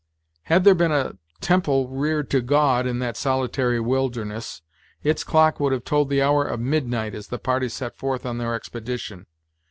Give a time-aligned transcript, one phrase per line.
[0.45, 4.63] Had there been a temple reared to God, in that solitary wilderness,
[5.03, 8.39] its clock would have told the hour of midnight as the party set forth on
[8.39, 9.27] their expedition.